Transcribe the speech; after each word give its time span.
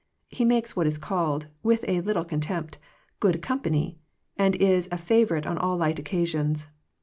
He 0.29 0.45
makes 0.45 0.75
what 0.75 0.87
is 0.87 0.97
called, 0.97 1.45
with 1.61 1.85
a 1.87 2.01
little 2.01 2.25
contempt, 2.25 2.79
good 3.19 3.39
company, 3.43 3.99
and 4.35 4.55
is 4.55 4.89
a 4.91 4.97
favorite 4.97 5.45
on 5.45 5.59
all 5.59 5.77
light 5.77 5.99
occasions. 5.99 6.69